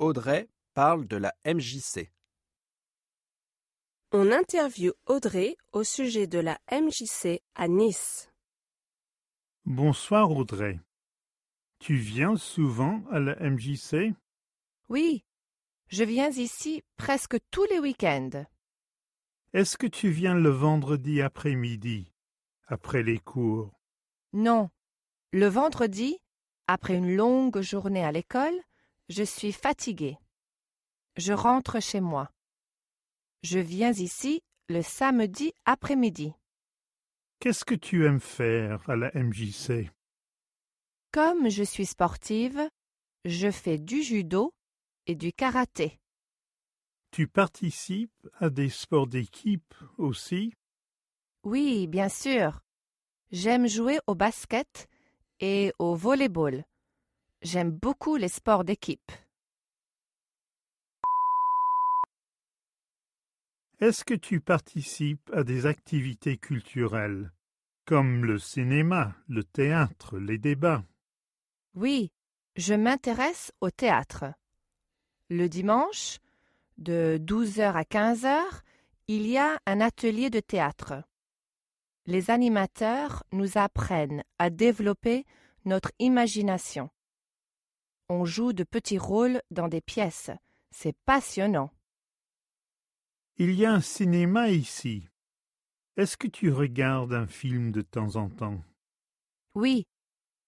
Audrey 0.00 0.48
parle 0.74 1.08
de 1.08 1.16
la 1.16 1.34
MJC. 1.44 2.12
On 4.12 4.30
interviewe 4.30 4.92
Audrey 5.06 5.56
au 5.72 5.82
sujet 5.82 6.28
de 6.28 6.38
la 6.38 6.56
MJC 6.70 7.42
à 7.56 7.66
Nice. 7.66 8.30
Bonsoir 9.64 10.30
Audrey. 10.30 10.78
Tu 11.80 11.96
viens 11.96 12.36
souvent 12.36 13.02
à 13.10 13.18
la 13.18 13.34
MJC 13.40 14.14
Oui, 14.88 15.24
je 15.88 16.04
viens 16.04 16.30
ici 16.30 16.84
presque 16.96 17.36
tous 17.50 17.64
les 17.64 17.80
week-ends. 17.80 18.44
Est-ce 19.52 19.76
que 19.76 19.88
tu 19.88 20.10
viens 20.10 20.34
le 20.34 20.50
vendredi 20.50 21.22
après-midi, 21.22 22.12
après 22.68 23.02
les 23.02 23.18
cours? 23.18 23.72
Non, 24.32 24.70
le 25.32 25.46
vendredi, 25.48 26.18
après 26.68 26.94
une 26.94 27.16
longue 27.16 27.60
journée 27.62 28.04
à 28.04 28.12
l'école, 28.12 28.58
je 29.08 29.22
suis 29.22 29.52
fatiguée. 29.52 30.18
Je 31.16 31.32
rentre 31.32 31.80
chez 31.80 32.00
moi. 32.00 32.30
Je 33.42 33.58
viens 33.58 33.92
ici 33.92 34.42
le 34.68 34.82
samedi 34.82 35.52
après-midi. 35.64 36.32
Qu'est-ce 37.40 37.64
que 37.64 37.74
tu 37.74 38.04
aimes 38.04 38.20
faire 38.20 38.88
à 38.90 38.96
la 38.96 39.10
MJC 39.14 39.90
Comme 41.12 41.48
je 41.48 41.62
suis 41.62 41.86
sportive, 41.86 42.68
je 43.24 43.50
fais 43.50 43.78
du 43.78 44.02
judo 44.02 44.52
et 45.06 45.14
du 45.14 45.32
karaté. 45.32 45.98
Tu 47.10 47.26
participes 47.26 48.28
à 48.38 48.50
des 48.50 48.68
sports 48.68 49.06
d'équipe 49.06 49.74
aussi? 49.96 50.52
Oui, 51.44 51.86
bien 51.86 52.08
sûr. 52.08 52.60
J'aime 53.30 53.66
jouer 53.66 53.98
au 54.06 54.14
basket 54.14 54.88
et 55.40 55.72
au 55.78 55.94
volleyball. 55.94 56.64
J'aime 57.42 57.70
beaucoup 57.70 58.16
les 58.16 58.28
sports 58.28 58.64
d'équipe. 58.64 59.12
Est-ce 63.78 64.04
que 64.04 64.14
tu 64.14 64.40
participes 64.40 65.30
à 65.32 65.44
des 65.44 65.66
activités 65.66 66.36
culturelles, 66.36 67.32
comme 67.84 68.24
le 68.24 68.40
cinéma, 68.40 69.14
le 69.28 69.44
théâtre, 69.44 70.18
les 70.18 70.36
débats? 70.36 70.82
Oui, 71.74 72.10
je 72.56 72.74
m'intéresse 72.74 73.52
au 73.60 73.70
théâtre. 73.70 74.24
Le 75.30 75.48
dimanche, 75.48 76.18
de 76.76 77.20
12h 77.22 77.72
à 77.72 77.82
15h, 77.82 78.40
il 79.06 79.28
y 79.28 79.38
a 79.38 79.60
un 79.64 79.80
atelier 79.80 80.28
de 80.28 80.40
théâtre. 80.40 81.04
Les 82.06 82.30
animateurs 82.30 83.22
nous 83.30 83.58
apprennent 83.58 84.24
à 84.40 84.50
développer 84.50 85.24
notre 85.64 85.92
imagination. 86.00 86.90
On 88.10 88.24
joue 88.24 88.54
de 88.54 88.64
petits 88.64 88.98
rôles 88.98 89.42
dans 89.50 89.68
des 89.68 89.82
pièces. 89.82 90.30
C'est 90.70 90.96
passionnant. 91.04 91.70
Il 93.36 93.52
y 93.52 93.66
a 93.66 93.72
un 93.72 93.80
cinéma 93.80 94.48
ici. 94.50 95.08
Est-ce 95.96 96.16
que 96.16 96.26
tu 96.26 96.50
regardes 96.50 97.12
un 97.12 97.26
film 97.26 97.70
de 97.70 97.82
temps 97.82 98.16
en 98.16 98.30
temps? 98.30 98.62
Oui, 99.54 99.86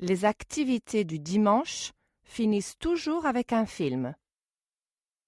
les 0.00 0.24
activités 0.24 1.04
du 1.04 1.18
dimanche 1.18 1.92
finissent 2.24 2.76
toujours 2.78 3.26
avec 3.26 3.52
un 3.52 3.66
film. 3.66 4.14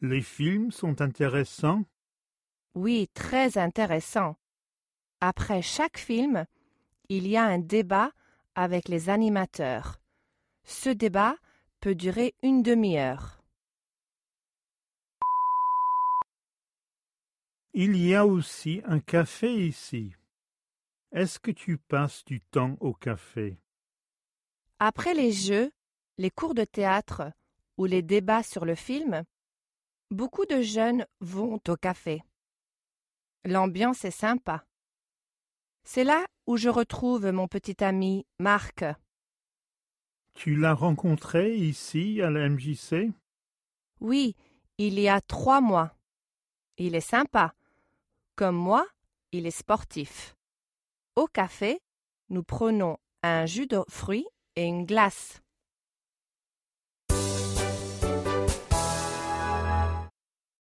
Les 0.01 0.23
films 0.23 0.73
sont 0.73 1.01
intéressants? 1.01 1.85
Oui, 2.75 3.09
très 3.15 3.57
intéressant. 3.57 4.37
Après 5.21 5.63
chaque 5.63 5.99
film, 5.99 6.45
il 7.09 7.27
y 7.29 7.37
a 7.37 7.45
un 7.45 7.59
débat 7.59 8.11
avec 8.55 8.89
les 8.89 9.09
animateurs. 9.11 10.01
Ce 10.65 10.91
débat 10.91 11.37
peut 11.81 11.95
durer 11.95 12.35
une 12.43 12.63
demi-heure. 12.63 13.41
Il 17.75 17.97
y 17.97 18.15
a 18.15 18.27
aussi 18.27 18.81
un 18.87 19.01
café 19.01 19.67
ici. 19.67 20.15
Est-ce 21.13 21.39
que 21.39 21.51
tu 21.51 21.79
passes 21.79 22.25
du 22.25 22.41
temps 22.41 22.77
au 22.81 22.95
café? 22.95 23.59
Après 24.79 25.15
les 25.15 25.33
jeux, 25.33 25.71
les 26.19 26.31
cours 26.31 26.55
de 26.55 26.65
théâtre 26.65 27.31
ou 27.77 27.85
les 27.85 28.03
débats 28.03 28.43
sur 28.43 28.65
le 28.65 28.75
film, 28.75 29.25
beaucoup 30.11 30.47
de 30.47 30.63
jeunes 30.63 31.07
vont 31.21 31.61
au 31.69 31.77
café. 31.77 32.23
L'ambiance 33.45 34.05
est 34.05 34.11
sympa. 34.11 34.65
C'est 35.85 36.05
là 36.05 36.27
où 36.47 36.57
je 36.57 36.69
retrouve 36.69 37.31
mon 37.31 37.47
petit 37.47 37.85
ami 37.85 38.27
Marc. 38.39 38.85
Tu 40.37 40.55
l'as 40.55 40.75
rencontré 40.75 41.57
ici 41.57 42.21
à 42.21 42.29
la 42.29 42.47
MJC 42.51 43.11
Oui, 44.01 44.37
il 44.77 45.01
y 45.01 45.09
a 45.09 45.23
trois 45.23 45.63
mois. 45.63 45.97
Il 46.77 46.95
est 46.95 47.01
sympa. 47.01 47.55
Comme 48.37 48.55
moi, 48.55 48.87
il 49.33 49.47
est 49.47 49.51
sportif. 49.51 50.37
Au 51.17 51.27
café, 51.27 51.81
nous 52.29 52.43
prenons 52.43 52.99
un 53.23 53.47
jus 53.47 53.67
de 53.67 53.81
fruits 53.89 54.27
et 54.57 54.65
une 54.65 54.85
glace. 54.85 55.41